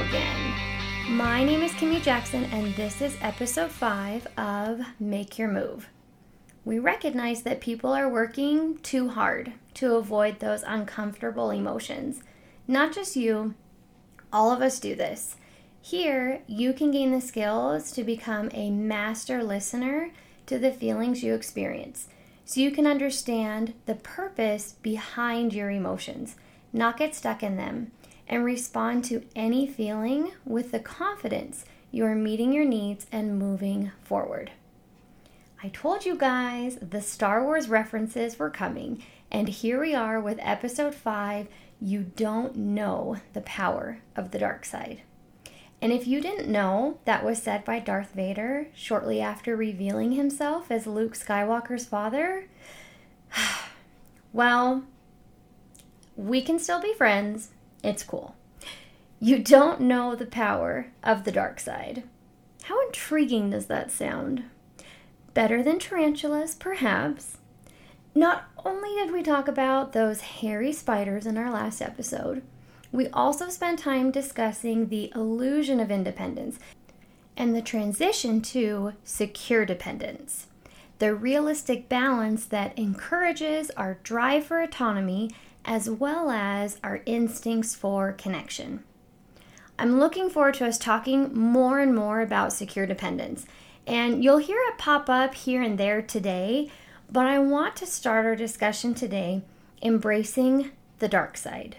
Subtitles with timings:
[0.00, 0.54] again.
[1.08, 5.88] My name is Kimmy Jackson, and this is episode five of Make Your Move.
[6.64, 12.22] We recognize that people are working too hard to avoid those uncomfortable emotions.
[12.66, 13.54] Not just you,
[14.32, 15.36] all of us do this.
[15.80, 20.10] Here, you can gain the skills to become a master listener
[20.46, 22.08] to the feelings you experience
[22.44, 26.36] so you can understand the purpose behind your emotions,
[26.72, 27.92] not get stuck in them,
[28.28, 33.92] and respond to any feeling with the confidence you are meeting your needs and moving
[34.02, 34.50] forward.
[35.62, 40.38] I told you guys the Star Wars references were coming, and here we are with
[40.42, 41.48] episode 5
[41.80, 45.02] You Don't Know the Power of the Dark Side.
[45.80, 50.70] And if you didn't know, that was said by Darth Vader shortly after revealing himself
[50.70, 52.46] as Luke Skywalker's father.
[54.32, 54.84] well,
[56.16, 57.50] we can still be friends.
[57.84, 58.34] It's cool.
[59.20, 62.02] You don't know the power of the dark side.
[62.64, 64.44] How intriguing does that sound?
[65.34, 67.36] Better than tarantulas, perhaps.
[68.14, 72.42] Not only did we talk about those hairy spiders in our last episode,
[72.90, 76.58] we also spent time discussing the illusion of independence
[77.36, 80.46] and the transition to secure dependence,
[81.00, 85.30] the realistic balance that encourages our drive for autonomy
[85.64, 88.84] as well as our instincts for connection.
[89.78, 93.46] I'm looking forward to us talking more and more about secure dependence,
[93.86, 96.70] and you'll hear it pop up here and there today,
[97.10, 99.42] but I want to start our discussion today
[99.82, 101.76] embracing the dark side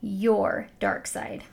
[0.00, 1.44] your dark side.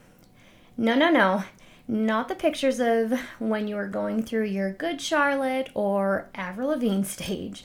[0.77, 1.43] No, no, no.
[1.87, 7.03] Not the pictures of when you were going through your Good Charlotte or Avril Lavigne
[7.05, 7.63] stage.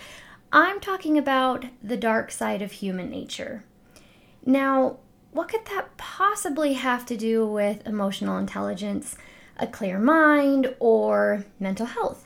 [0.53, 3.65] I'm talking about the dark side of human nature.
[4.45, 4.99] Now,
[5.33, 9.17] what could that possibly have to do with emotional intelligence,
[9.57, 12.25] a clear mind, or mental health?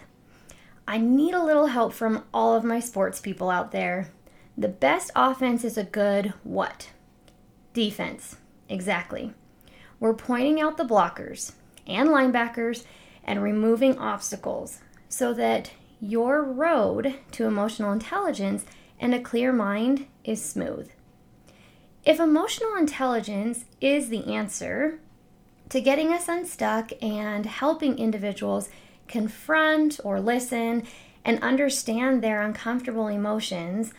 [0.87, 4.09] I need a little help from all of my sports people out there.
[4.57, 6.91] The best offense is a good what?
[7.73, 8.37] Defense.
[8.69, 9.35] Exactly.
[9.99, 11.53] We're pointing out the blockers
[11.87, 12.85] and linebackers
[13.25, 18.65] and removing obstacles so that your road to emotional intelligence
[19.01, 20.91] and a clear mind is smooth.
[22.05, 24.99] If emotional intelligence is the answer
[25.71, 28.69] to getting us unstuck and helping individuals
[29.09, 30.85] confront or listen
[31.25, 33.95] and understand their uncomfortable emotions,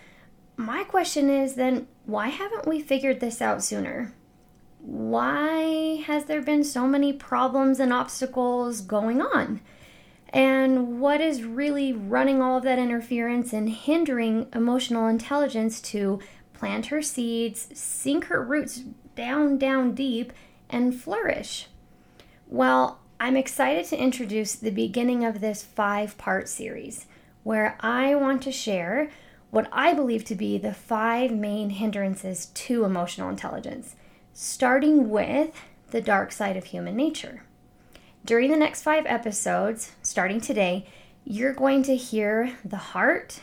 [0.56, 4.14] my question is then why haven't we figured this out sooner?
[4.86, 9.60] why has there been so many problems and obstacles going on?
[10.30, 16.20] And what is really running all of that interference and hindering emotional intelligence to
[16.58, 18.84] plant her seeds, sink her roots
[19.16, 20.34] down, down deep,
[20.70, 21.68] and flourish?
[22.48, 27.06] Well, I'm excited to introduce the beginning of this five part series
[27.44, 29.10] where I want to share
[29.52, 33.96] what I believe to be the five main hindrances to emotional intelligence
[34.38, 35.50] starting with
[35.92, 37.44] the dark side of human nature.
[38.26, 40.86] During the next five episodes, starting today,
[41.24, 43.40] you're going to hear the heart,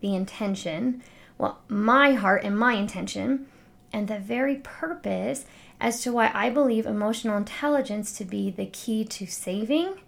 [0.00, 1.02] the intention,
[1.38, 3.46] well, my heart and my intention,
[3.92, 5.46] and the very purpose
[5.80, 10.00] as to why I believe emotional intelligence to be the key to saving,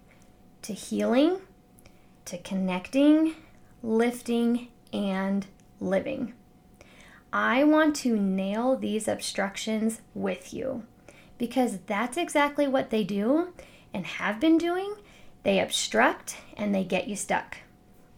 [0.63, 1.39] to healing,
[2.25, 3.35] to connecting,
[3.83, 5.47] lifting, and
[5.81, 6.33] living.
[7.33, 10.85] I want to nail these obstructions with you
[11.37, 13.53] because that's exactly what they do
[13.93, 14.95] and have been doing.
[15.43, 17.59] They obstruct and they get you stuck.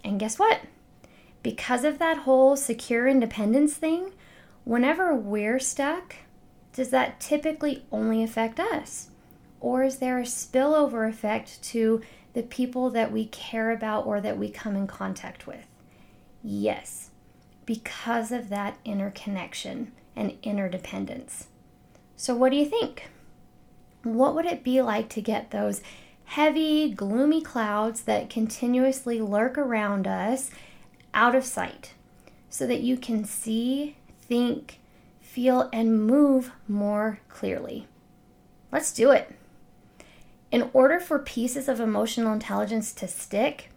[0.03, 0.61] And guess what?
[1.43, 4.13] Because of that whole secure independence thing,
[4.65, 6.17] whenever we're stuck,
[6.73, 9.11] does that typically only affect us?
[9.61, 12.01] Or is there a spillover effect to
[12.33, 15.67] the people that we care about or that we come in contact with?
[16.43, 17.11] Yes
[17.71, 21.47] because of that interconnection and interdependence.
[22.17, 23.09] So, what do you think?
[24.03, 25.81] What would it be like to get those
[26.25, 30.51] heavy, gloomy clouds that continuously lurk around us
[31.15, 31.95] out of sight
[32.49, 34.81] so that you can see, think,
[35.21, 37.87] feel, and move more clearly?
[38.73, 39.35] Let's do it.
[40.51, 43.71] In order for pieces of emotional intelligence to stick,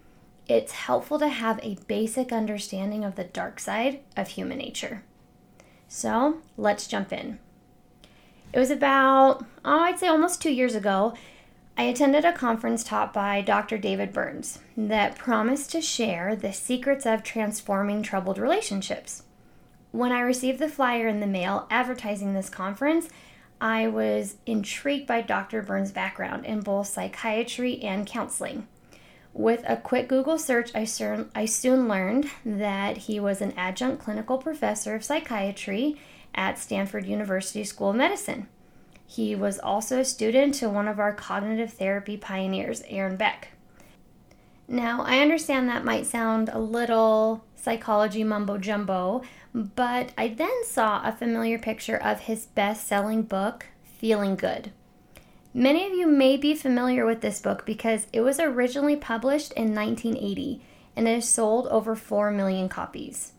[0.47, 5.03] it's helpful to have a basic understanding of the dark side of human nature.
[5.87, 7.39] So let's jump in.
[8.51, 11.13] It was about, oh, I'd say almost two years ago,
[11.75, 13.79] I attended a conference taught by Dr.
[13.79, 19.23] David Burns that promised to share the secrets of transforming troubled relationships.
[19.91, 23.09] When I received the flyer in the mail advertising this conference,
[23.59, 25.63] I was intrigued by Dr.
[25.63, 28.67] Burns' background in both psychiatry and counseling.
[29.33, 30.87] With a quick Google search, I,
[31.33, 35.97] I soon learned that he was an adjunct clinical professor of psychiatry
[36.35, 38.47] at Stanford University School of Medicine.
[39.05, 43.49] He was also a student to one of our cognitive therapy pioneers, Aaron Beck.
[44.67, 49.21] Now, I understand that might sound a little psychology mumbo jumbo,
[49.53, 54.71] but I then saw a familiar picture of his best selling book, Feeling Good.
[55.53, 59.75] Many of you may be familiar with this book because it was originally published in
[59.75, 60.61] 1980
[60.95, 63.33] and it has sold over 4 million copies.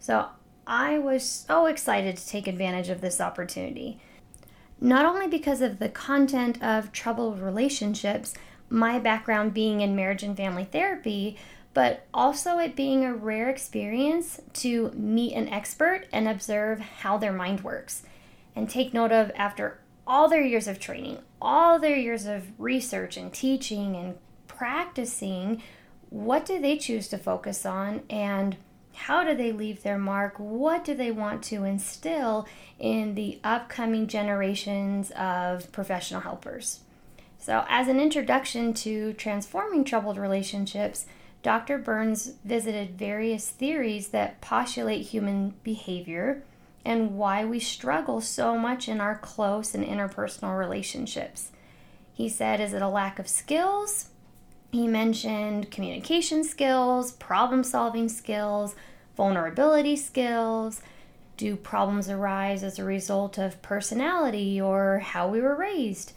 [0.00, 0.26] So
[0.66, 4.00] I was so excited to take advantage of this opportunity.
[4.82, 8.34] Not only because of the content of troubled relationships,
[8.68, 11.36] my background being in marriage and family therapy,
[11.72, 17.32] but also it being a rare experience to meet an expert and observe how their
[17.32, 18.02] mind works.
[18.56, 23.16] And take note of after all their years of training, all their years of research
[23.16, 24.18] and teaching and
[24.48, 25.62] practicing,
[26.10, 28.56] what do they choose to focus on and
[28.94, 30.34] how do they leave their mark?
[30.38, 32.46] What do they want to instill
[32.78, 36.80] in the upcoming generations of professional helpers?
[37.38, 41.06] So, as an introduction to transforming troubled relationships,
[41.42, 41.76] Dr.
[41.78, 46.44] Burns visited various theories that postulate human behavior
[46.84, 51.50] and why we struggle so much in our close and interpersonal relationships.
[52.12, 54.10] He said, Is it a lack of skills?
[54.72, 58.74] He mentioned communication skills, problem solving skills,
[59.14, 60.80] vulnerability skills.
[61.36, 66.14] Do problems arise as a result of personality or how we were raised?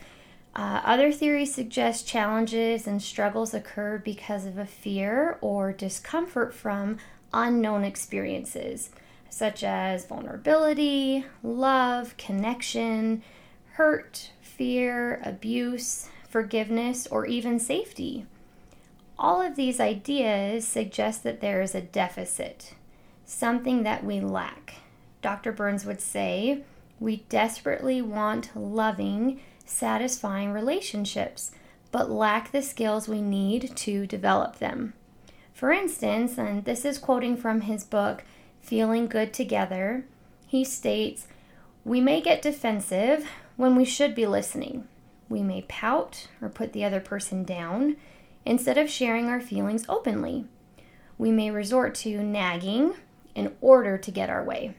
[0.55, 6.97] Uh, other theories suggest challenges and struggles occur because of a fear or discomfort from
[7.33, 8.89] unknown experiences,
[9.29, 13.21] such as vulnerability, love, connection,
[13.73, 18.25] hurt, fear, abuse, forgiveness, or even safety.
[19.17, 22.73] All of these ideas suggest that there is a deficit,
[23.25, 24.75] something that we lack.
[25.21, 25.51] Dr.
[25.51, 26.63] Burns would say,
[26.99, 31.51] We desperately want loving satisfying relationships,
[31.91, 34.93] but lack the skills we need to develop them.
[35.53, 38.23] For instance, and this is quoting from his book,
[38.61, 40.03] Feeling Good Together,
[40.45, 41.27] he states,
[41.85, 44.87] We may get defensive when we should be listening.
[45.29, 47.95] We may pout or put the other person down
[48.45, 50.45] instead of sharing our feelings openly.
[51.17, 52.93] We may resort to nagging
[53.33, 54.75] in order to get our way.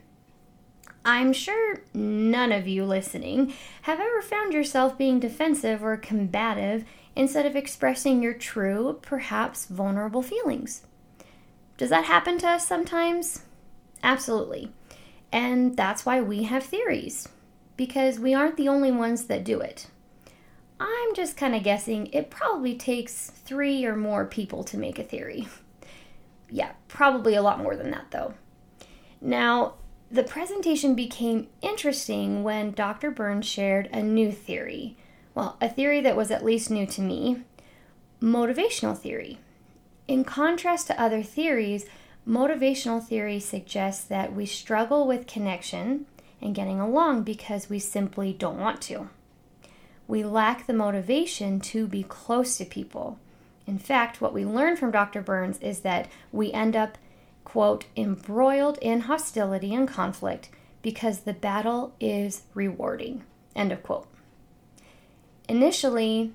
[1.05, 3.53] I'm sure none of you listening
[3.83, 6.83] have ever found yourself being defensive or combative
[7.15, 10.83] instead of expressing your true, perhaps vulnerable feelings.
[11.77, 13.43] Does that happen to us sometimes?
[14.03, 14.71] Absolutely.
[15.31, 17.29] And that's why we have theories,
[17.75, 19.87] because we aren't the only ones that do it.
[20.79, 25.03] I'm just kind of guessing it probably takes three or more people to make a
[25.03, 25.47] theory.
[26.49, 28.35] Yeah, probably a lot more than that, though.
[29.19, 29.75] Now,
[30.09, 33.11] the presentation became interesting when Dr.
[33.11, 34.95] Burns shared a new theory.
[35.35, 37.43] Well, a theory that was at least new to me
[38.21, 39.37] motivational theory.
[40.07, 41.85] In contrast to other theories,
[42.27, 46.05] motivational theory suggests that we struggle with connection
[46.41, 49.09] and getting along because we simply don't want to.
[50.07, 53.19] We lack the motivation to be close to people.
[53.65, 55.21] In fact, what we learn from Dr.
[55.21, 56.97] Burns is that we end up
[57.47, 60.49] quote, embroiled in hostility and conflict
[60.81, 63.23] because the battle is rewarding,
[63.55, 64.05] end of quote.
[65.47, 66.33] Initially,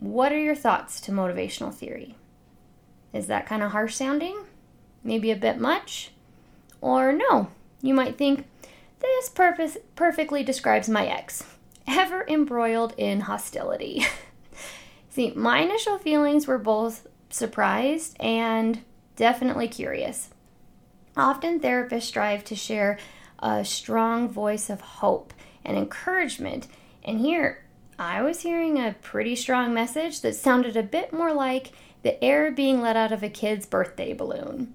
[0.00, 2.16] what are your thoughts to motivational theory?
[3.12, 4.38] Is that kind of harsh sounding?
[5.02, 6.12] Maybe a bit much?
[6.80, 7.48] Or no,
[7.82, 8.46] you might think,
[9.02, 11.44] this purpose perfectly describes my ex,
[11.86, 14.04] ever embroiled in hostility.
[15.10, 18.80] See, my initial feelings were both surprised and
[19.16, 20.30] definitely curious.
[21.16, 22.98] Often therapists strive to share
[23.38, 25.32] a strong voice of hope
[25.64, 26.66] and encouragement.
[27.04, 27.64] And here,
[27.98, 31.72] I was hearing a pretty strong message that sounded a bit more like
[32.02, 34.74] the air being let out of a kid's birthday balloon.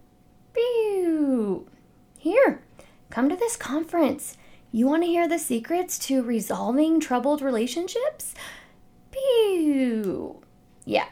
[0.53, 1.67] Pew!
[2.17, 2.61] Here,
[3.09, 4.37] come to this conference.
[4.71, 8.33] You want to hear the secrets to resolving troubled relationships?
[9.11, 10.41] Pew!
[10.85, 11.07] Yeah.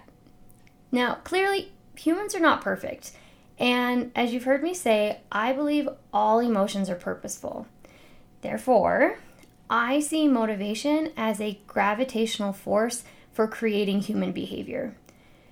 [0.91, 3.11] Now, clearly, humans are not perfect
[3.59, 7.67] and as you've heard me say, I believe all emotions are purposeful.
[8.41, 9.17] Therefore,
[9.69, 14.95] I see motivation as a gravitational force for creating human behavior.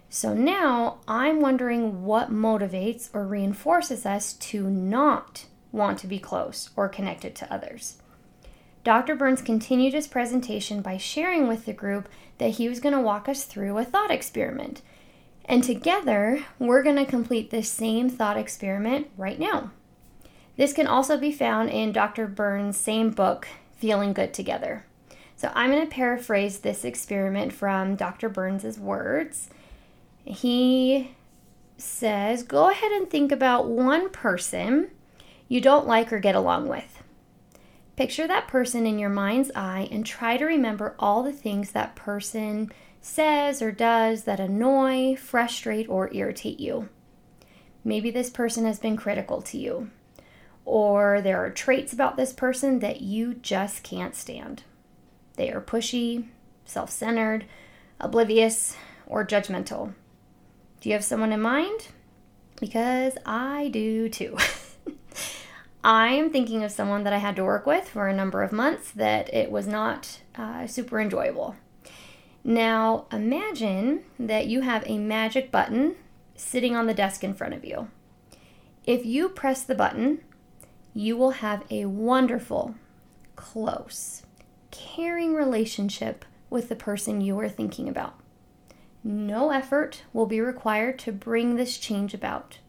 [0.10, 6.70] So now I'm wondering what motivates or reinforces us to not want to be close
[6.76, 7.98] or connected to others.
[8.84, 9.16] Dr.
[9.16, 13.28] Burns continued his presentation by sharing with the group that he was going to walk
[13.28, 14.82] us through a thought experiment.
[15.46, 19.72] And together, we're going to complete this same thought experiment right now.
[20.56, 22.28] This can also be found in Dr.
[22.28, 24.86] Burns' same book, Feeling Good Together.
[25.36, 28.30] So I'm going to paraphrase this experiment from Dr.
[28.30, 29.50] Burns' words.
[30.24, 31.12] He
[31.78, 34.92] says, Go ahead and think about one person
[35.48, 37.04] you don't like or get along with.
[37.96, 41.96] Picture that person in your mind's eye and try to remember all the things that
[41.96, 46.90] person says or does that annoy, frustrate, or irritate you.
[47.84, 49.92] Maybe this person has been critical to you,
[50.66, 54.64] or there are traits about this person that you just can't stand.
[55.36, 56.28] They are pushy,
[56.66, 57.46] self centered,
[58.00, 58.76] oblivious,
[59.06, 59.94] or judgmental.
[60.82, 61.90] Do you have someone in mind?
[62.60, 64.38] Because I do too.
[65.84, 68.92] I'm thinking of someone that I had to work with for a number of months
[68.92, 71.56] that it was not uh, super enjoyable.
[72.44, 75.96] Now, imagine that you have a magic button
[76.36, 77.90] sitting on the desk in front of you.
[78.86, 80.22] If you press the button,
[80.94, 82.76] you will have a wonderful,
[83.36, 84.24] close,
[84.72, 88.16] caring relationship with the person you are thinking about.
[89.04, 92.60] No effort will be required to bring this change about.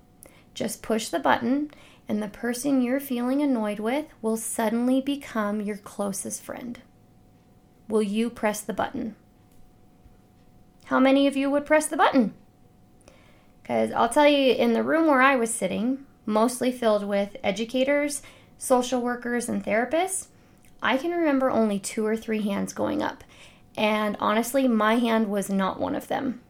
[0.54, 1.70] Just push the button,
[2.08, 6.80] and the person you're feeling annoyed with will suddenly become your closest friend.
[7.88, 9.16] Will you press the button?
[10.86, 12.32] how many of you would press the button?
[13.60, 18.22] Because I'll tell you, in the room where I was sitting, mostly filled with educators,
[18.56, 20.28] social workers, and therapists,
[20.80, 23.24] I can remember only two or three hands going up.
[23.76, 26.40] And honestly, my hand was not one of them.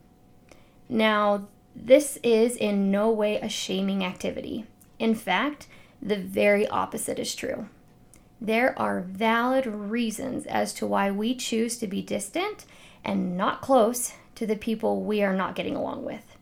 [0.89, 4.67] Now, this is in no way a shaming activity.
[4.99, 5.69] In fact,
[6.01, 7.69] the very opposite is true.
[8.41, 12.67] There are valid reasons as to why we choose to be distant
[13.05, 16.37] and not close to the people we are not getting along with.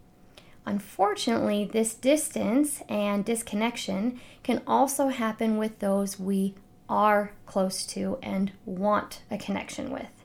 [0.67, 6.55] Unfortunately, this distance and disconnection can also happen with those we
[6.89, 10.25] are close to and want a connection with.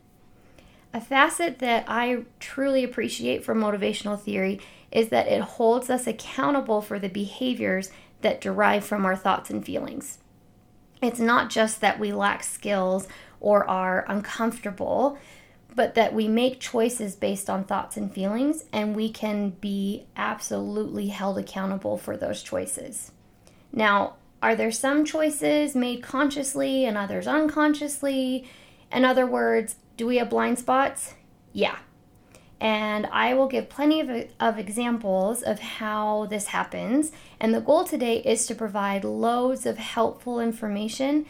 [0.94, 4.60] A facet that I truly appreciate from motivational theory
[4.92, 7.92] is that it holds us accountable for the behaviors
[8.22, 10.20] that derive from our thoughts and feelings.
[11.02, 13.08] It's not just that we lack skills
[13.40, 15.18] or are uncomfortable,
[15.76, 21.08] but that we make choices based on thoughts and feelings, and we can be absolutely
[21.08, 23.12] held accountable for those choices.
[23.72, 28.50] Now, are there some choices made consciously and others unconsciously?
[28.92, 31.14] In other words, do we have blind spots?
[31.54, 31.78] Yeah.
[32.62, 37.12] And I will give plenty of, of examples of how this happens.
[37.40, 41.26] And the goal today is to provide loads of helpful information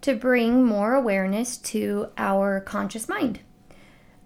[0.00, 3.40] to bring more awareness to our conscious mind.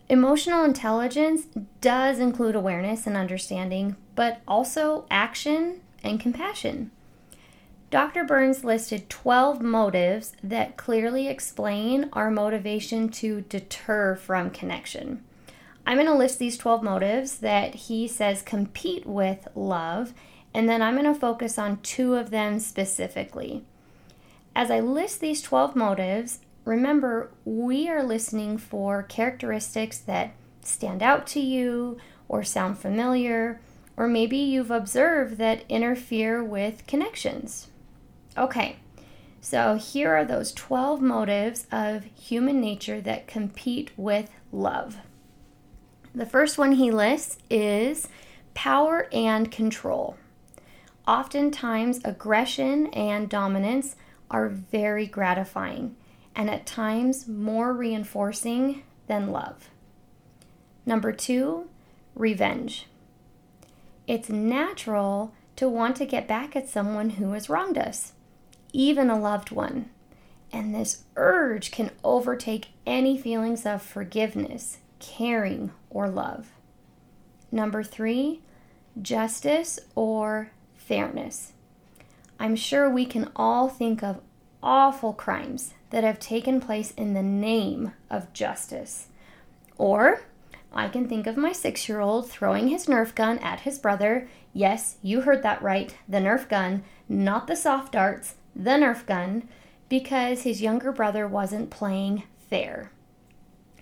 [0.09, 1.47] Emotional intelligence
[1.81, 6.91] does include awareness and understanding, but also action and compassion.
[7.91, 8.25] Dr.
[8.25, 15.25] Burns listed 12 motives that clearly explain our motivation to deter from connection.
[15.87, 20.15] I'm going to list these 12 motives that he says compete with love,
[20.55, 23.65] and then I'm going to focus on two of them specifically.
[24.55, 30.33] As I list these 12 motives, remember, we are listening for characteristics that
[30.63, 33.61] stand out to you or sound familiar,
[33.97, 37.69] or maybe you've observed that interfere with connections.
[38.37, 38.77] Okay,
[39.41, 44.99] so here are those 12 motives of human nature that compete with love.
[46.15, 48.09] The first one he lists is
[48.55, 50.17] power and control.
[51.07, 53.97] Oftentimes, aggression and dominance
[54.31, 55.97] are very gratifying
[56.35, 59.71] and at times more reinforcing than love.
[60.87, 61.69] Number two,
[62.15, 62.87] revenge.
[64.07, 68.13] It's natural to want to get back at someone who has wronged us,
[68.73, 69.91] even a loved one.
[70.53, 76.53] And this urge can overtake any feelings of forgiveness, caring, or love.
[77.51, 78.43] Number three,
[79.01, 81.53] justice or fairness.
[82.39, 84.21] I'm sure we can all think of
[84.63, 89.09] awful crimes that have taken place in the name of justice.
[89.77, 90.23] Or
[90.73, 94.29] I can think of my six year old throwing his Nerf gun at his brother.
[94.53, 99.49] Yes, you heard that right, the Nerf gun, not the soft darts, the Nerf gun,
[99.89, 102.93] because his younger brother wasn't playing fair.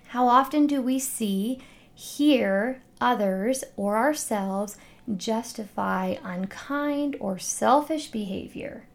[0.08, 1.60] How often do we see,
[1.94, 4.78] hear others or ourselves
[5.16, 8.86] justify unkind or selfish behavior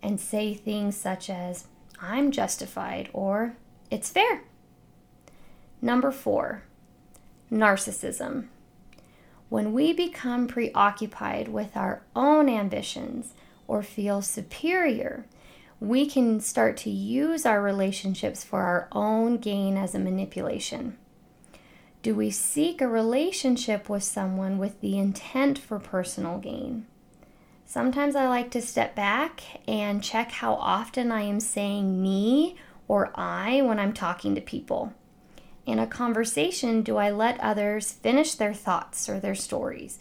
[0.00, 1.66] and say things such as,
[2.00, 3.56] I'm justified or
[3.90, 4.44] it's fair.
[5.82, 6.62] Number four,
[7.50, 8.46] narcissism.
[9.48, 13.34] When we become preoccupied with our own ambitions
[13.66, 15.26] or feel superior,
[15.80, 20.96] we can start to use our relationships for our own gain as a manipulation.
[22.02, 26.86] Do we seek a relationship with someone with the intent for personal gain?
[27.66, 32.56] Sometimes I like to step back and check how often I am saying me
[32.88, 34.92] or I when I'm talking to people.
[35.66, 39.98] In a conversation, do I let others finish their thoughts or their stories?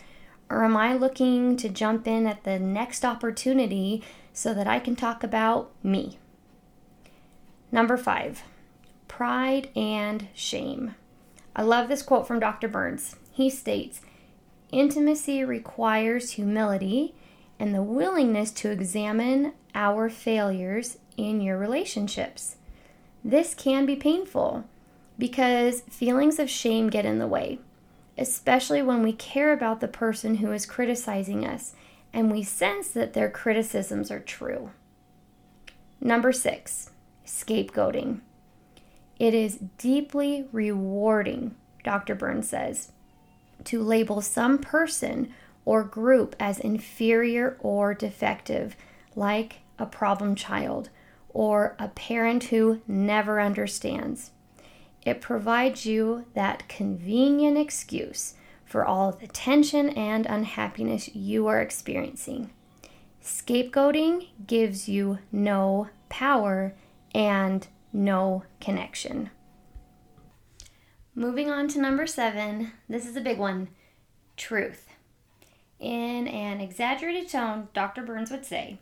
[0.50, 4.04] Or am I looking to jump in at the next opportunity
[4.34, 6.18] so that I can talk about me?
[7.72, 8.44] Number five,
[9.08, 10.96] pride and shame.
[11.56, 12.68] I love this quote from Dr.
[12.68, 13.16] Burns.
[13.32, 14.02] He states
[14.72, 17.14] Intimacy requires humility
[17.60, 22.56] and the willingness to examine our failures in your relationships.
[23.24, 24.66] This can be painful
[25.18, 27.60] because feelings of shame get in the way,
[28.18, 31.76] especially when we care about the person who is criticizing us
[32.14, 34.72] and we sense that their criticisms are true.
[36.00, 36.92] Number six,
[37.26, 38.20] scapegoating.
[39.20, 42.16] It is deeply rewarding, Dr.
[42.16, 42.92] Burns says,
[43.66, 45.34] to label some person
[45.66, 48.76] or group as inferior or defective,
[49.16, 50.90] like a problem child
[51.30, 54.32] or a parent who never understands.
[55.04, 58.36] It provides you that convenient excuse
[58.74, 62.50] for all the tension and unhappiness you are experiencing.
[63.22, 66.74] Scapegoating gives you no power
[67.14, 69.30] and no connection.
[71.14, 73.70] Moving on to number seven, this is a big one
[74.38, 74.90] truth.
[75.80, 78.02] In an exaggerated tone, Dr.
[78.02, 78.80] Burns would say,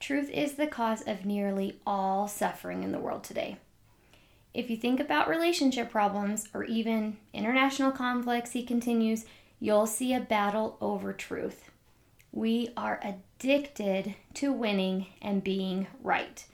[0.00, 3.58] Truth is the cause of nearly all suffering in the world today.
[4.52, 9.24] If you think about relationship problems or even international conflicts, he continues,
[9.60, 11.70] you'll see a battle over truth.
[12.32, 16.44] We are addicted to winning and being right.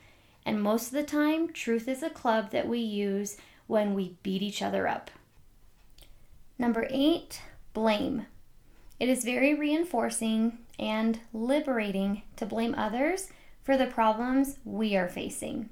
[0.44, 4.42] And most of the time, truth is a club that we use when we beat
[4.42, 5.10] each other up.
[6.58, 8.26] Number eight, blame.
[8.98, 13.28] It is very reinforcing and liberating to blame others
[13.62, 15.68] for the problems we are facing.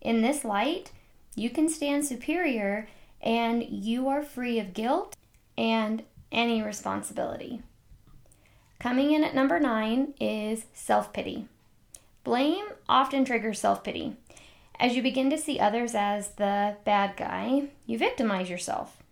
[0.00, 0.90] In this light,
[1.36, 2.88] you can stand superior
[3.20, 5.14] and you are free of guilt
[5.56, 7.62] and any responsibility.
[8.80, 11.46] Coming in at number nine is self pity.
[12.24, 14.16] Blame often triggers self pity.
[14.78, 19.02] As you begin to see others as the bad guy, you victimize yourself.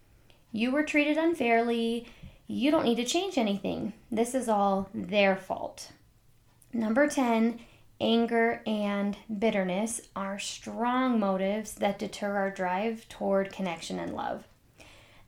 [0.53, 2.07] You were treated unfairly.
[2.47, 3.95] You don't need to change anything.
[4.11, 5.93] This is all their fault.
[6.73, 7.59] Number 10
[8.01, 14.45] anger, and bitterness are strong motives that deter our drive toward connection and love.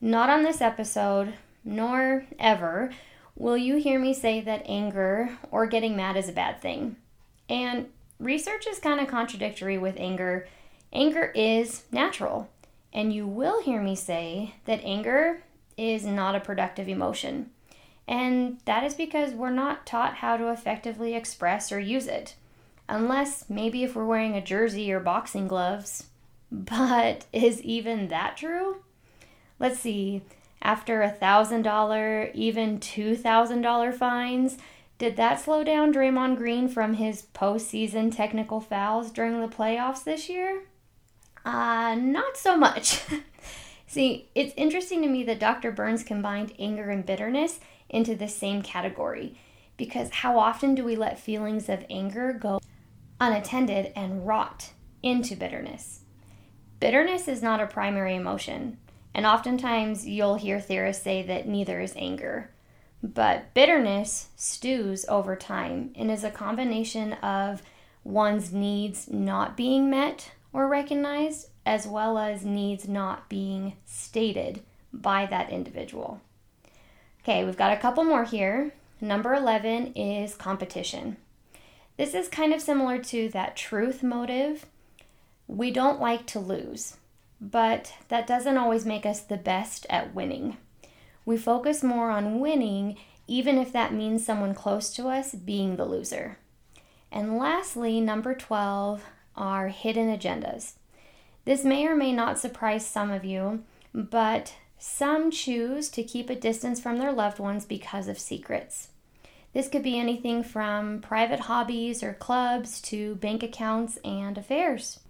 [0.00, 2.92] Not on this episode, nor ever,
[3.34, 6.96] will you hear me say that anger or getting mad is a bad thing.
[7.48, 10.48] And research is kind of contradictory with anger.
[10.92, 12.50] Anger is natural,
[12.92, 15.42] and you will hear me say that anger
[15.76, 17.50] is not a productive emotion.
[18.08, 22.34] And that is because we're not taught how to effectively express or use it.
[22.88, 26.04] Unless maybe if we're wearing a jersey or boxing gloves.
[26.50, 28.78] But is even that true?
[29.58, 30.22] Let's see.
[30.62, 34.58] After a $1,000, even $2,000 fines,
[34.98, 40.28] did that slow down Draymond Green from his postseason technical fouls during the playoffs this
[40.28, 40.62] year?
[41.44, 43.02] Uh, not so much.
[43.86, 45.70] See, it's interesting to me that Dr.
[45.70, 49.38] Burns combined anger and bitterness into the same category
[49.76, 52.60] because how often do we let feelings of anger go
[53.20, 54.70] unattended and rot
[55.02, 56.00] into bitterness.
[56.80, 58.78] Bitterness is not a primary emotion,
[59.14, 62.50] and oftentimes you'll hear theorists say that neither is anger.
[63.02, 67.62] But bitterness stews over time and is a combination of
[68.04, 75.26] one's needs not being met or recognized, as well as needs not being stated by
[75.26, 76.20] that individual.
[77.22, 78.72] Okay, we've got a couple more here.
[79.00, 81.16] Number 11 is competition.
[81.96, 84.66] This is kind of similar to that truth motive.
[85.46, 86.98] We don't like to lose,
[87.40, 90.58] but that doesn't always make us the best at winning.
[91.24, 95.86] We focus more on winning, even if that means someone close to us being the
[95.86, 96.38] loser.
[97.10, 99.02] And lastly, number 12
[99.34, 100.74] are hidden agendas.
[101.46, 103.62] This may or may not surprise some of you,
[103.94, 108.88] but some choose to keep a distance from their loved ones because of secrets.
[109.56, 115.00] This could be anything from private hobbies or clubs to bank accounts and affairs.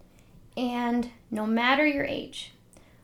[0.56, 2.52] And no matter your age,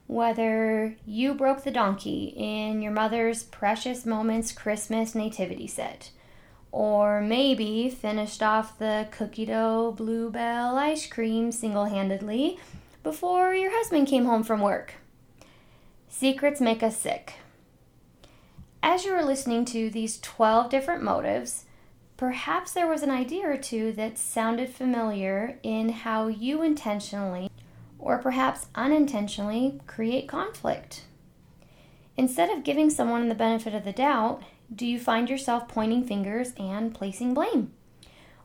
[0.07, 6.13] whether you broke the donkey in your mother's Precious Moments Christmas Nativity set,
[6.71, 12.57] or maybe finished off the cookie dough Blue Bell ice cream single handedly
[13.03, 14.95] before your husband came home from work.
[16.09, 17.33] Secrets make us sick.
[18.85, 21.67] As you were listening to these 12 different motives,
[22.17, 27.49] perhaps there was an idea or two that sounded familiar in how you intentionally
[27.99, 31.05] or perhaps unintentionally create conflict.
[32.17, 34.43] Instead of giving someone the benefit of the doubt,
[34.75, 37.73] do you find yourself pointing fingers and placing blame?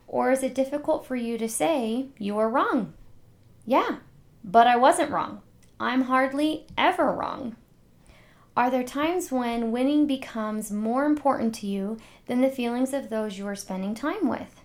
[0.06, 2.94] Or is it difficult for you to say, you are wrong?
[3.66, 3.96] Yeah,
[4.44, 5.42] but I wasn't wrong.
[5.80, 7.56] I'm hardly ever wrong.
[8.58, 13.38] Are there times when winning becomes more important to you than the feelings of those
[13.38, 14.64] you are spending time with?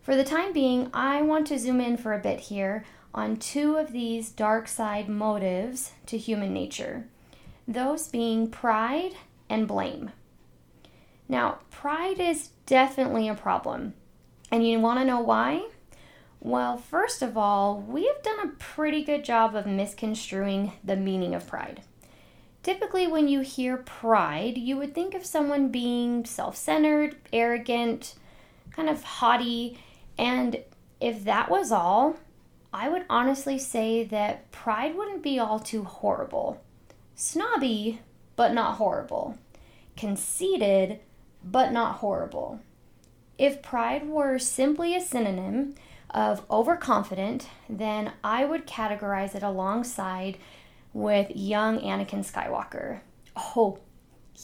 [0.00, 3.76] For the time being, I want to zoom in for a bit here on two
[3.76, 7.06] of these dark side motives to human nature,
[7.68, 9.12] those being pride
[9.50, 10.12] and blame.
[11.28, 13.92] Now, pride is definitely a problem.
[14.50, 15.68] And you want to know why?
[16.40, 21.34] Well, first of all, we have done a pretty good job of misconstruing the meaning
[21.34, 21.82] of pride.
[22.66, 28.16] Typically, when you hear pride, you would think of someone being self centered, arrogant,
[28.72, 29.78] kind of haughty,
[30.18, 30.64] and
[31.00, 32.16] if that was all,
[32.72, 36.60] I would honestly say that pride wouldn't be all too horrible.
[37.14, 38.00] Snobby,
[38.34, 39.38] but not horrible.
[39.96, 40.98] Conceited,
[41.44, 42.58] but not horrible.
[43.38, 45.76] If pride were simply a synonym
[46.10, 50.38] of overconfident, then I would categorize it alongside
[50.96, 53.00] with young Anakin Skywalker.
[53.36, 53.78] Oh,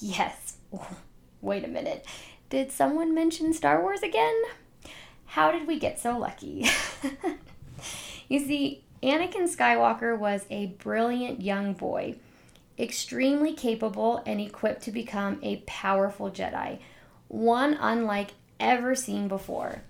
[0.00, 0.58] yes.
[1.40, 2.04] wait a minute.
[2.50, 4.34] Did someone mention Star Wars again?
[5.24, 6.68] How did we get so lucky?
[8.28, 12.16] you see, Anakin Skywalker was a brilliant young boy,
[12.78, 16.80] extremely capable and equipped to become a powerful Jedi
[17.28, 19.80] one unlike ever seen before.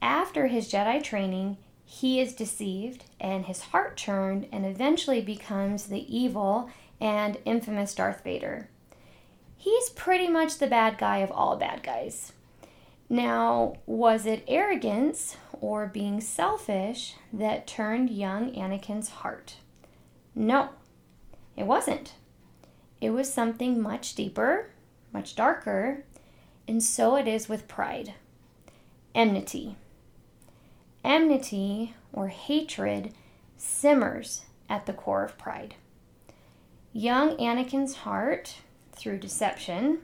[0.00, 1.58] After his Jedi training,
[1.92, 8.22] he is deceived and his heart turned and eventually becomes the evil and infamous Darth
[8.22, 8.68] Vader.
[9.56, 12.32] He's pretty much the bad guy of all bad guys.
[13.08, 19.56] Now, was it arrogance or being selfish that turned young Anakin's heart?
[20.32, 20.68] No,
[21.56, 22.14] it wasn't.
[23.00, 24.70] It was something much deeper,
[25.12, 26.04] much darker,
[26.68, 28.14] and so it is with pride.
[29.12, 29.74] Enmity.
[31.04, 33.14] Enmity or hatred
[33.56, 35.74] simmers at the core of pride.
[36.92, 38.56] Young Anakin's heart,
[38.92, 40.00] through deception,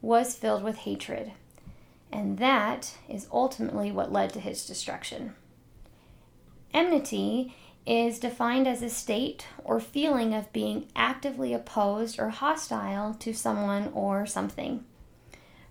[0.00, 1.32] was filled with hatred,
[2.10, 5.34] and that is ultimately what led to his destruction.
[6.74, 7.54] Enmity
[7.86, 13.90] is defined as a state or feeling of being actively opposed or hostile to someone
[13.92, 14.84] or something.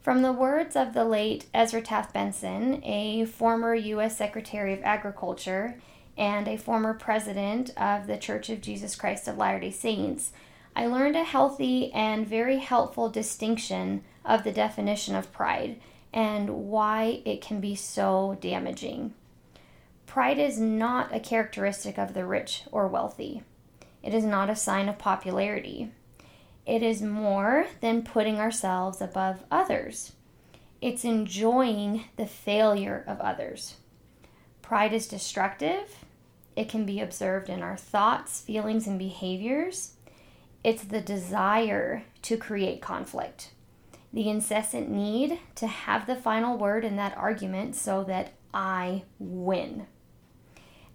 [0.02, 4.18] From the words of the late Ezra Taft Benson, a former U.S.
[4.18, 5.76] Secretary of Agriculture
[6.18, 10.32] and a former president of the Church of Jesus Christ of Latter day Saints,
[10.76, 15.80] I learned a healthy and very helpful distinction of the definition of pride
[16.12, 19.14] and why it can be so damaging.
[20.08, 23.44] Pride is not a characteristic of the rich or wealthy.
[24.02, 25.92] It is not a sign of popularity.
[26.66, 30.14] It is more than putting ourselves above others,
[30.82, 33.76] it's enjoying the failure of others.
[34.64, 35.96] Pride is destructive.
[36.56, 39.94] It can be observed in our thoughts, feelings, and behaviors.
[40.64, 43.52] It's the desire to create conflict,
[44.12, 49.88] the incessant need to have the final word in that argument so that I win.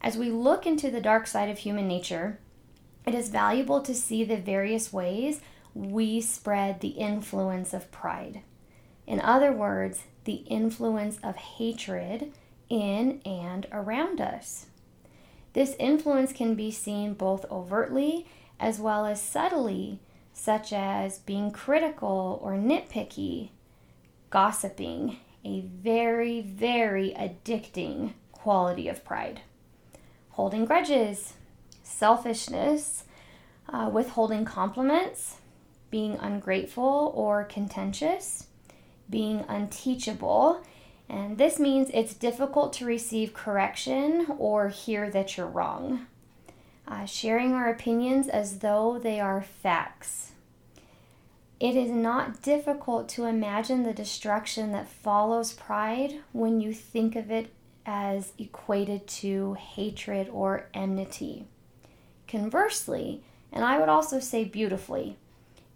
[0.00, 2.38] As we look into the dark side of human nature,
[3.07, 5.40] it is valuable to see the various ways
[5.77, 8.41] we spread the influence of pride.
[9.07, 12.33] In other words, the influence of hatred
[12.71, 14.67] in and around us.
[15.53, 18.27] This influence can be seen both overtly
[18.59, 20.01] as well as subtly,
[20.33, 23.51] such as being critical or nitpicky,
[24.31, 29.43] gossiping, a very, very addicting quality of pride,
[30.31, 31.35] holding grudges,
[31.83, 33.05] selfishness,
[33.69, 35.37] uh, withholding compliments,
[35.90, 38.46] being ungrateful or contentious,
[39.09, 40.62] being unteachable,
[41.09, 46.07] and this means it's difficult to receive correction or hear that you're wrong.
[46.88, 50.33] Uh, sharing our opinions as though they are facts.
[51.59, 57.31] It is not difficult to imagine the destruction that follows pride when you think of
[57.31, 57.53] it
[57.87, 61.46] as equated to hatred or enmity.
[62.29, 63.22] Conversely,
[63.53, 65.16] and I would also say beautifully,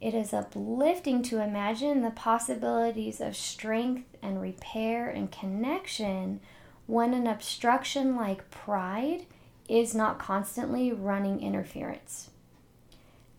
[0.00, 6.40] it is uplifting to imagine the possibilities of strength and repair and connection
[6.86, 9.26] when an obstruction like pride
[9.68, 12.30] is not constantly running interference.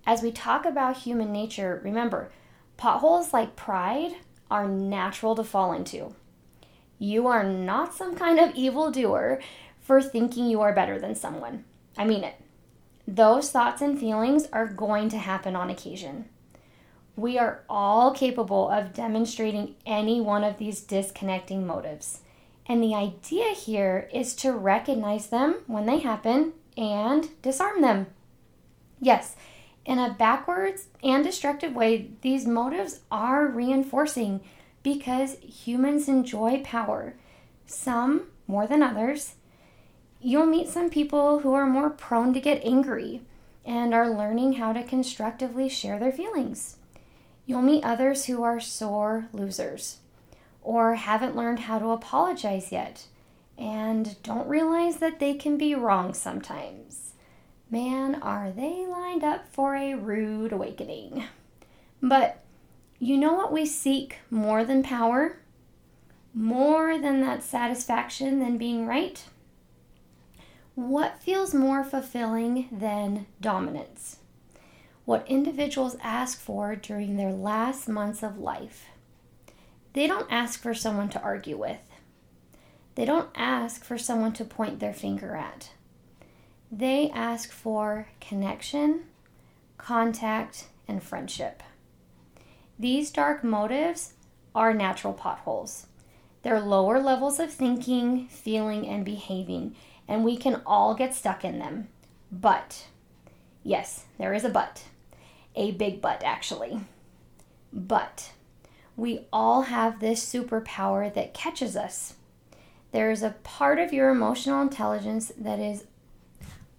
[0.06, 2.32] As we talk about human nature, remember,
[2.78, 4.14] potholes like pride
[4.50, 6.16] are natural to fall into.
[7.00, 9.42] You are not some kind of evildoer
[9.80, 11.66] for thinking you are better than someone.
[11.98, 12.36] I mean it.
[13.08, 16.30] Those thoughts and feelings are going to happen on occasion.
[17.16, 22.22] We are all capable of demonstrating any one of these disconnecting motives.
[22.66, 28.08] And the idea here is to recognize them when they happen and disarm them.
[29.00, 29.36] Yes,
[29.86, 34.42] in a backwards and destructive way, these motives are reinforcing
[34.84, 37.16] because humans enjoy power,
[37.66, 39.36] some more than others.
[40.20, 43.22] You'll meet some people who are more prone to get angry
[43.66, 46.78] and are learning how to constructively share their feelings.
[47.46, 49.98] You'll meet others who are sore losers
[50.62, 53.08] or haven't learned how to apologize yet
[53.58, 57.14] and don't realize that they can be wrong sometimes.
[57.70, 61.24] Man, are they lined up for a rude awakening.
[62.02, 62.44] But
[63.00, 65.38] you know what we seek more than power?
[66.34, 69.24] More than that satisfaction than being right?
[70.76, 74.18] What feels more fulfilling than dominance?
[75.06, 78.86] What individuals ask for during their last months of life.
[79.94, 81.82] They don't ask for someone to argue with.
[82.96, 85.72] They don't ask for someone to point their finger at.
[86.72, 89.06] They ask for connection,
[89.78, 91.64] contact, and friendship.
[92.78, 94.14] These dark motives
[94.54, 95.88] are natural potholes.
[96.44, 99.76] They're lower levels of thinking, feeling, and behaving,
[100.08, 101.90] and we can all get stuck in them.
[102.32, 102.88] But,
[103.64, 104.84] yes, there is a but.
[105.56, 106.82] A big but, actually.
[107.74, 108.32] But,
[108.96, 112.16] we all have this superpower that catches us.
[112.92, 115.86] There is a part of your emotional intelligence that is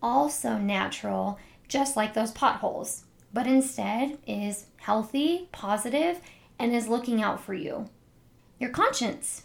[0.02, 6.20] also natural, just like those potholes but instead is healthy, positive,
[6.58, 7.88] and is looking out for you.
[8.58, 9.44] Your conscience.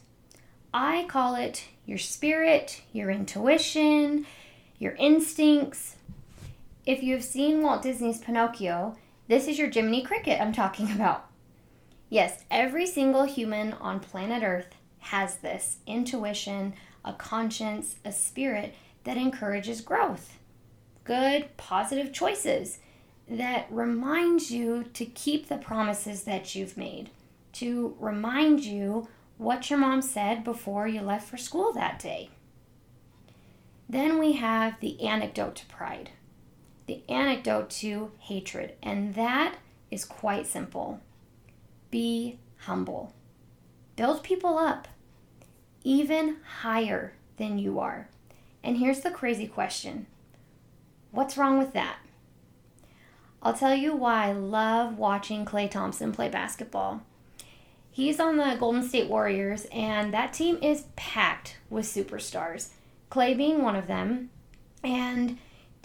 [0.73, 4.25] I call it your spirit, your intuition,
[4.77, 5.95] your instincts.
[6.85, 11.29] If you've seen Walt Disney's Pinocchio, this is your Jiminy Cricket I'm talking about.
[12.09, 19.17] Yes, every single human on planet Earth has this intuition, a conscience, a spirit that
[19.17, 20.37] encourages growth.
[21.03, 22.79] Good, positive choices
[23.29, 27.09] that reminds you to keep the promises that you've made,
[27.53, 32.29] to remind you what your mom said before you left for school that day.
[33.89, 36.11] Then we have the anecdote to pride,
[36.88, 39.58] the antidote to hatred, and that
[39.91, 41.02] is quite simple.
[41.91, 43.13] Be humble.
[43.95, 44.88] Build people up,
[45.84, 48.10] even higher than you are.
[48.63, 50.08] And here's the crazy question
[51.12, 51.97] What's wrong with that?
[53.41, 57.04] I'll tell you why I love watching Klay Thompson play basketball.
[57.91, 62.69] He's on the Golden State Warriors, and that team is packed with superstars,
[63.10, 64.30] Clay being one of them.
[64.84, 65.38] And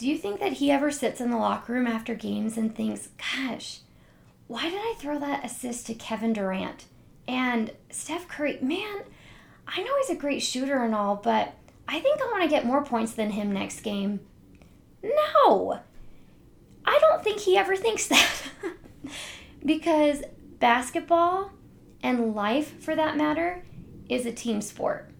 [0.03, 3.11] do you think that he ever sits in the locker room after games and thinks,
[3.37, 3.79] gosh,
[4.49, 6.87] why did I throw that assist to Kevin Durant?
[7.29, 9.03] And Steph Curry, man,
[9.65, 11.55] I know he's a great shooter and all, but
[11.87, 14.19] I think I want to get more points than him next game.
[15.05, 15.79] No!
[16.85, 18.29] I don't think he ever thinks that.
[19.65, 20.25] because
[20.59, 21.53] basketball
[22.03, 23.62] and life, for that matter,
[24.09, 25.12] is a team sport.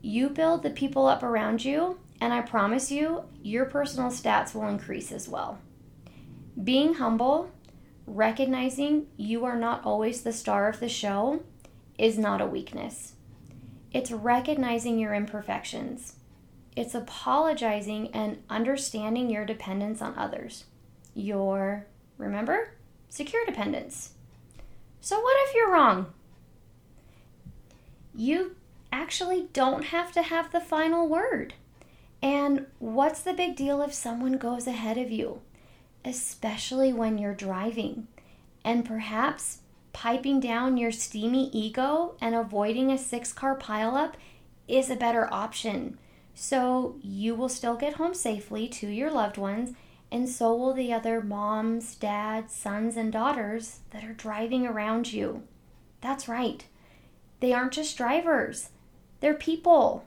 [0.00, 4.68] You build the people up around you, and I promise you, your personal stats will
[4.68, 5.58] increase as well.
[6.62, 7.50] Being humble,
[8.06, 11.42] recognizing you are not always the star of the show,
[11.98, 13.14] is not a weakness.
[13.92, 16.16] It's recognizing your imperfections.
[16.76, 20.64] It's apologizing and understanding your dependence on others
[21.18, 21.84] your,
[22.16, 22.74] remember,
[23.08, 24.12] secure dependence.
[25.00, 26.12] So, what if you're wrong?
[28.14, 28.56] You
[28.92, 31.54] actually don't have to have the final word.
[32.22, 35.40] And what's the big deal if someone goes ahead of you,
[36.04, 38.08] especially when you're driving?
[38.64, 39.58] And perhaps
[39.92, 44.14] piping down your steamy ego and avoiding a six car pileup
[44.66, 45.98] is a better option.
[46.34, 49.74] So you will still get home safely to your loved ones
[50.10, 55.42] and so will the other moms, dads, sons, and daughters that are driving around you.
[56.00, 56.64] That's right.
[57.40, 58.70] They aren't just drivers,
[59.20, 60.04] they're people.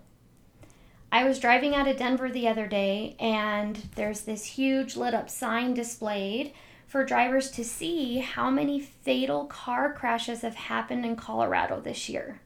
[1.11, 5.29] I was driving out of Denver the other day, and there's this huge lit up
[5.29, 6.53] sign displayed
[6.87, 12.39] for drivers to see how many fatal car crashes have happened in Colorado this year.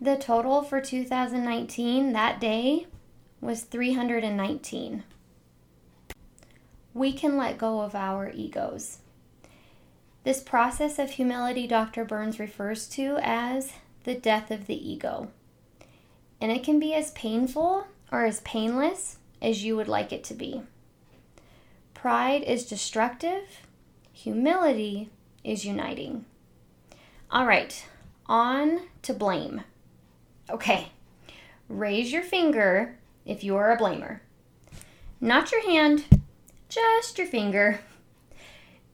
[0.00, 2.86] The total for 2019 that day
[3.40, 5.02] was 319.
[6.94, 8.98] We can let go of our egos.
[10.24, 12.04] This process of humility Dr.
[12.04, 13.72] Burns refers to as
[14.04, 15.30] the death of the ego.
[16.42, 20.34] And it can be as painful or as painless as you would like it to
[20.34, 20.62] be.
[21.94, 23.60] Pride is destructive,
[24.12, 25.08] humility
[25.44, 26.24] is uniting.
[27.30, 27.86] All right,
[28.26, 29.62] on to blame.
[30.50, 30.88] Okay,
[31.68, 34.18] raise your finger if you are a blamer.
[35.20, 36.06] Not your hand,
[36.68, 37.78] just your finger.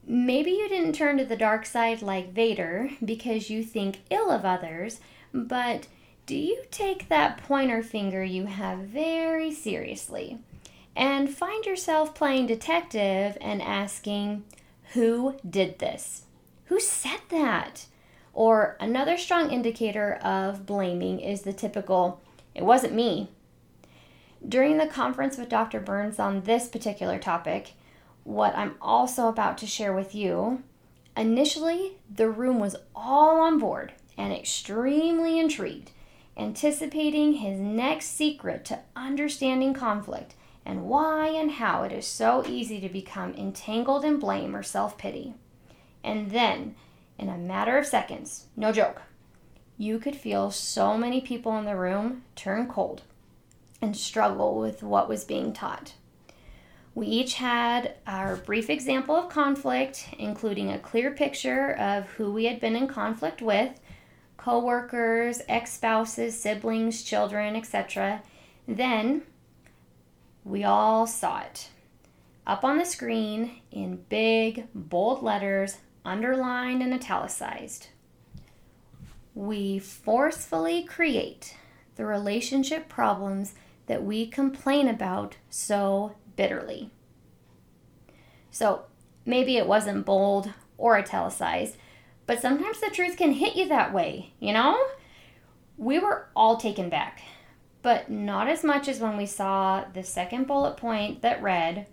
[0.05, 4.45] Maybe you didn't turn to the dark side like Vader because you think ill of
[4.45, 4.99] others,
[5.33, 5.87] but
[6.29, 10.37] do you take that pointer finger you have very seriously?
[10.95, 14.43] and find yourself playing detective and asking,
[14.93, 16.25] Who did this?
[16.65, 17.87] Who said that?
[18.31, 22.21] Or another strong indicator of blaming is the typical,
[22.53, 23.29] It wasn't me.
[24.47, 25.79] During the conference with Dr.
[25.79, 27.73] Burns on this particular topic,
[28.23, 30.61] what I'm also about to share with you,
[31.17, 35.89] initially the room was all on board and extremely intrigued,
[36.39, 42.79] anticipating his next secret to understanding conflict and why and how it is so easy
[42.79, 45.33] to become entangled in blame or self pity.
[46.03, 46.75] And then,
[47.17, 49.01] in a matter of seconds, no joke,
[49.77, 53.01] you could feel so many people in the room turn cold
[53.81, 55.93] and struggle with what was being taught.
[56.95, 62.45] We each had our brief example of conflict, including a clear picture of who we
[62.45, 63.79] had been in conflict with
[64.39, 68.23] coworkers, ex-spouses, siblings, children, etc.
[68.67, 69.23] Then
[70.43, 71.69] we all saw it.
[72.47, 77.89] Up on the screen in big, bold letters, underlined and italicized.
[79.35, 81.55] We forcefully create
[81.95, 83.53] the relationship problems
[83.87, 86.91] that we complain about so bitterly.
[88.51, 88.83] So
[89.25, 91.75] maybe it wasn't bold or italicized,
[92.29, 94.77] but sometimes the truth can hit you that way, you know?
[95.77, 97.21] We were all taken back
[97.81, 101.87] but not as much as when we saw the second bullet point that read,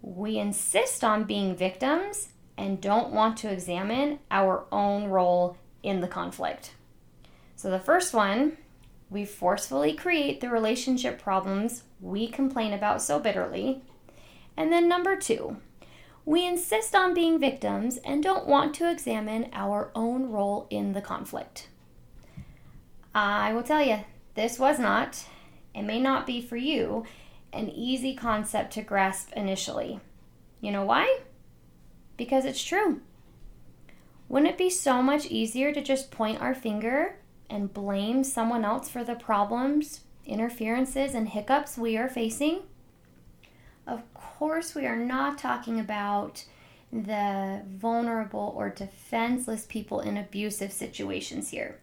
[0.00, 6.08] We insist on being victims and don't want to examine our own role in the
[6.08, 6.74] conflict.
[7.56, 8.56] So the first one,
[9.10, 13.82] we forcefully create the relationship problems we complain about so bitterly.
[14.56, 15.58] And then number two,
[16.24, 21.00] we insist on being victims and don't want to examine our own role in the
[21.00, 21.68] conflict.
[23.14, 24.00] I will tell you,
[24.34, 25.24] this was not,
[25.74, 27.04] and may not be for you,
[27.52, 30.00] an easy concept to grasp initially.
[30.60, 31.20] You know why?
[32.16, 33.00] Because it's true.
[34.28, 37.16] Wouldn't it be so much easier to just point our finger
[37.50, 42.60] and blame someone else for the problems, interferences, and hiccups we are facing?
[43.86, 46.44] Of course, we are not talking about
[46.92, 51.78] the vulnerable or defenseless people in abusive situations here.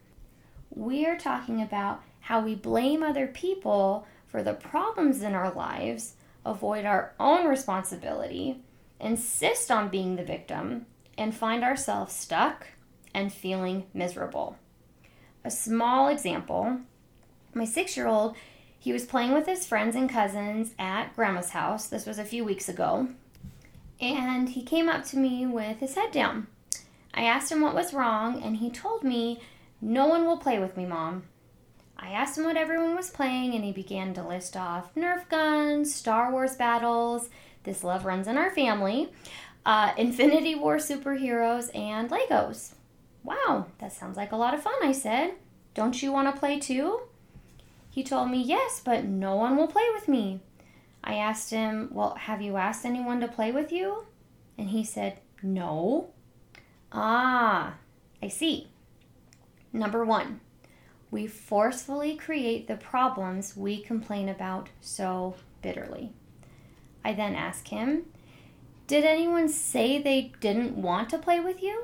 [0.69, 6.13] We are talking about how we blame other people for the problems in our lives,
[6.45, 8.61] avoid our own responsibility,
[8.99, 10.85] insist on being the victim,
[11.17, 12.67] and find ourselves stuck
[13.13, 14.57] and feeling miserable.
[15.43, 16.81] A small example
[17.53, 18.35] my six year old,
[18.79, 21.87] he was playing with his friends and cousins at grandma's house.
[21.87, 23.09] This was a few weeks ago.
[23.99, 26.47] And he came up to me with his head down.
[27.13, 29.41] I asked him what was wrong, and he told me,
[29.81, 31.23] No one will play with me, Mom.
[31.97, 35.93] I asked him what everyone was playing, and he began to list off Nerf guns,
[35.93, 37.29] Star Wars battles,
[37.63, 39.11] This Love Runs in Our Family,
[39.65, 42.75] uh, Infinity War superheroes, and Legos.
[43.25, 45.33] Wow, that sounds like a lot of fun, I said.
[45.73, 47.01] Don't you want to play too?
[47.99, 50.39] He told me, Yes, but no one will play with me.
[51.03, 54.05] I asked him, Well, have you asked anyone to play with you?
[54.57, 56.11] And he said, No.
[56.93, 57.73] Ah,
[58.23, 58.69] I see.
[59.73, 60.39] Number one,
[61.11, 66.13] we forcefully create the problems we complain about so bitterly.
[67.03, 68.05] I then ask him,
[68.87, 71.83] Did anyone say they didn't want to play with you?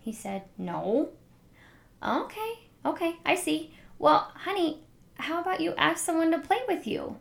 [0.00, 1.12] He said, No.
[2.06, 3.72] Okay, okay, I see.
[3.98, 4.82] Well, honey,
[5.18, 7.16] how about you ask someone to play with you?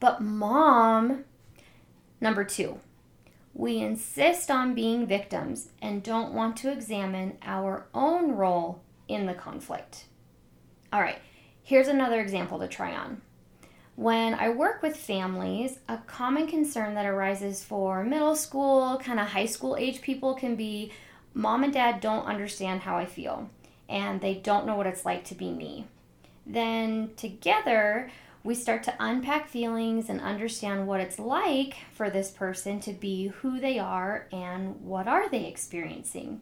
[0.00, 1.24] but, mom.
[2.20, 2.78] Number two,
[3.54, 9.34] we insist on being victims and don't want to examine our own role in the
[9.34, 10.04] conflict.
[10.92, 11.18] All right,
[11.62, 13.22] here's another example to try on.
[13.96, 19.28] When I work with families, a common concern that arises for middle school, kind of
[19.28, 20.92] high school age people can be
[21.34, 23.50] mom and dad don't understand how I feel
[23.88, 25.86] and they don't know what it's like to be me.
[26.52, 28.10] Then together,
[28.42, 33.28] we start to unpack feelings and understand what it's like for this person to be
[33.28, 36.40] who they are and what are they experiencing.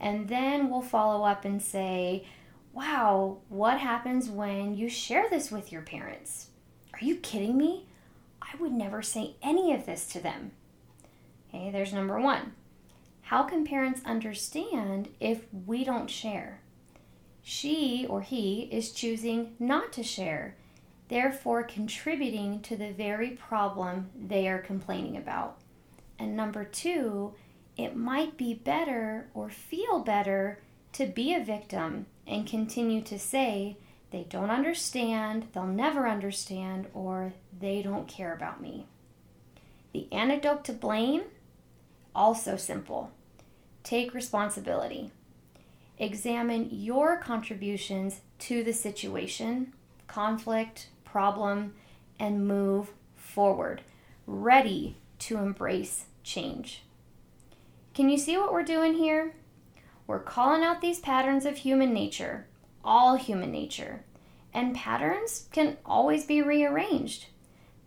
[0.00, 2.24] And then we'll follow up and say,
[2.72, 6.48] "Wow, what happens when you share this with your parents?"
[6.94, 7.86] Are you kidding me?
[8.40, 10.52] I would never say any of this to them.
[11.48, 12.54] Okay, there's number one.
[13.22, 16.60] How can parents understand if we don't share?
[17.46, 20.56] She or he is choosing not to share,
[21.08, 25.58] therefore contributing to the very problem they are complaining about.
[26.18, 27.34] And number two,
[27.76, 30.60] it might be better or feel better
[30.94, 33.76] to be a victim and continue to say,
[34.10, 38.86] they don't understand, they'll never understand, or they don't care about me.
[39.92, 41.24] The antidote to blame,
[42.14, 43.10] also simple.
[43.82, 45.10] Take responsibility.
[45.98, 49.72] Examine your contributions to the situation,
[50.06, 51.74] conflict, problem,
[52.18, 53.82] and move forward,
[54.26, 56.82] ready to embrace change.
[57.94, 59.34] Can you see what we're doing here?
[60.06, 62.46] We're calling out these patterns of human nature
[62.84, 64.04] all human nature,
[64.52, 67.26] and patterns can always be rearranged.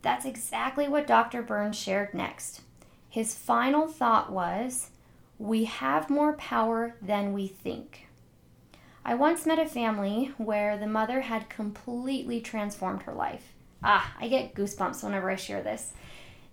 [0.02, 1.42] That's exactly what Dr.
[1.42, 2.62] Burns shared next.
[3.10, 4.90] His final thought was
[5.40, 8.08] We have more power than we think.
[9.06, 13.54] I once met a family where the mother had completely transformed her life.
[13.84, 15.94] Ah, I get goosebumps whenever I share this.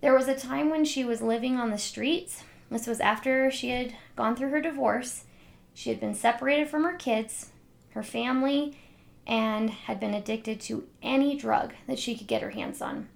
[0.00, 2.44] There was a time when she was living on the streets.
[2.70, 5.24] This was after she had gone through her divorce.
[5.72, 7.50] She had been separated from her kids,
[7.90, 8.78] her family,
[9.26, 13.08] and had been addicted to any drug that she could get her hands on.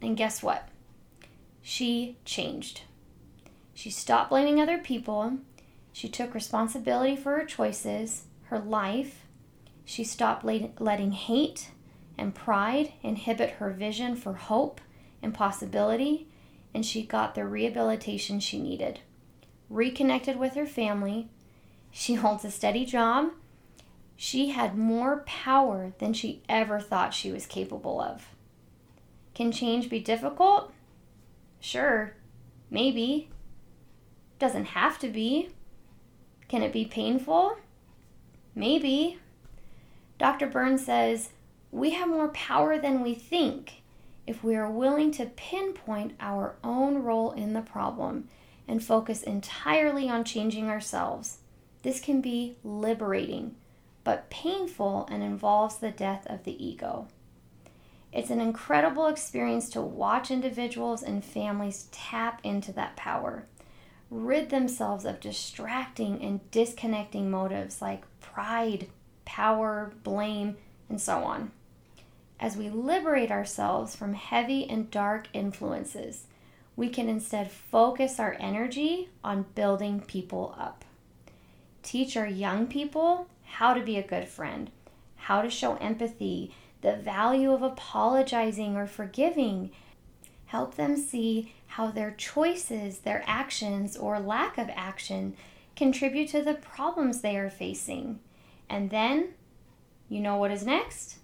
[0.00, 0.68] And guess what?
[1.62, 2.82] She changed.
[3.74, 5.38] She stopped blaming other people.
[5.92, 9.26] She took responsibility for her choices, her life.
[9.84, 11.70] She stopped letting hate
[12.16, 14.80] and pride inhibit her vision for hope
[15.22, 16.28] and possibility,
[16.74, 19.00] and she got the rehabilitation she needed.
[19.68, 21.28] Reconnected with her family.
[21.90, 23.32] She holds a steady job
[24.22, 28.36] she had more power than she ever thought she was capable of.
[29.34, 30.72] Can change be difficult?
[31.58, 32.14] Sure,
[32.70, 33.30] maybe.
[34.42, 35.50] Doesn't have to be.
[36.48, 37.58] Can it be painful?
[38.56, 39.20] Maybe.
[40.18, 40.48] Dr.
[40.48, 41.28] Burns says
[41.70, 43.82] we have more power than we think
[44.26, 48.26] if we are willing to pinpoint our own role in the problem
[48.66, 51.38] and focus entirely on changing ourselves.
[51.84, 53.54] This can be liberating
[54.02, 57.06] but painful and involves the death of the ego.
[58.12, 63.46] It's an incredible experience to watch individuals and families tap into that power,
[64.12, 68.86] rid themselves of distracting and disconnecting motives like pride,
[69.24, 70.56] power, blame,
[70.90, 71.50] and so on.
[72.38, 76.26] As we liberate ourselves from heavy and dark influences,
[76.76, 80.84] we can instead focus our energy on building people up.
[81.82, 84.70] Teach our young people how to be a good friend,
[85.16, 89.70] how to show empathy, the value of apologizing or forgiving.
[90.46, 95.34] Help them see how their choices, their actions, or lack of action
[95.74, 98.20] contribute to the problems they are facing.
[98.68, 99.30] And then,
[100.06, 101.16] you know what is next?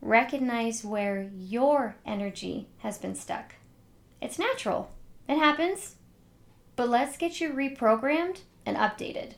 [0.00, 3.54] Recognize where your energy has been stuck.
[4.20, 4.90] It's natural,
[5.28, 5.94] it happens.
[6.74, 9.34] But let's get you reprogrammed and updated.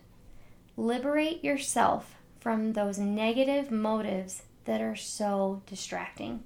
[0.79, 6.43] Liberate yourself from those negative motives that are so distracting.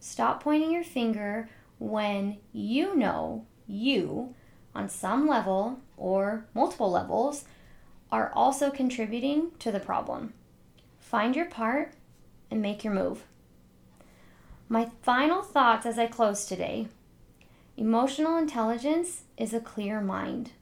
[0.00, 4.34] Stop pointing your finger when you know you,
[4.74, 7.44] on some level or multiple levels,
[8.10, 10.32] are also contributing to the problem.
[10.98, 11.92] Find your part
[12.50, 13.24] and make your move.
[14.68, 16.88] My final thoughts as I close today
[17.76, 20.52] emotional intelligence is a clear mind,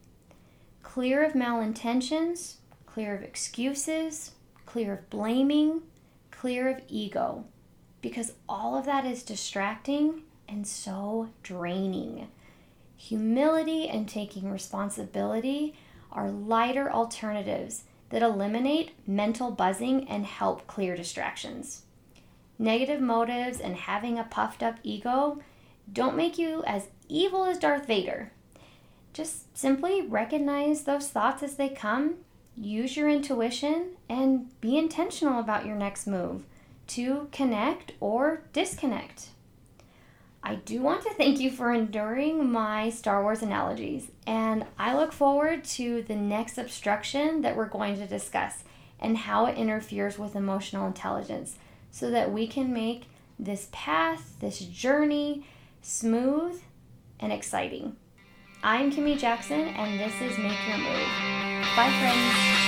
[0.82, 2.56] clear of malintentions
[2.94, 4.30] clear of excuses,
[4.66, 5.82] clear of blaming,
[6.30, 7.44] clear of ego,
[8.00, 12.28] because all of that is distracting and so draining.
[12.96, 15.74] Humility and taking responsibility
[16.12, 21.82] are lighter alternatives that eliminate mental buzzing and help clear distractions.
[22.58, 25.40] Negative motives and having a puffed up ego
[25.92, 28.30] don't make you as evil as Darth Vader.
[29.12, 32.16] Just simply recognize those thoughts as they come
[32.56, 36.44] use your intuition and be intentional about your next move
[36.86, 39.30] to connect or disconnect.
[40.46, 45.10] I do want to thank you for enduring my Star Wars analogies, and I look
[45.10, 48.62] forward to the next obstruction that we're going to discuss
[49.00, 51.56] and how it interferes with emotional intelligence
[51.90, 53.04] so that we can make
[53.38, 55.46] this path, this journey,
[55.80, 56.60] smooth
[57.20, 57.96] and exciting.
[58.62, 61.08] I'm Kimmy Jackson, and this is Make Your Move.
[61.74, 62.63] Bye, friends.